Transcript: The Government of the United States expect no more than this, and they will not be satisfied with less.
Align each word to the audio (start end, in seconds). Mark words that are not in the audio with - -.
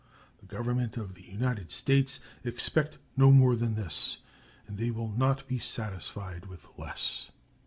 The 0.39 0.47
Government 0.47 0.97
of 0.97 1.13
the 1.13 1.21
United 1.31 1.69
States 1.69 2.21
expect 2.43 2.97
no 3.15 3.29
more 3.29 3.55
than 3.55 3.75
this, 3.75 4.17
and 4.65 4.79
they 4.79 4.89
will 4.89 5.09
not 5.11 5.47
be 5.47 5.59
satisfied 5.59 6.47
with 6.47 6.67
less. 6.75 7.29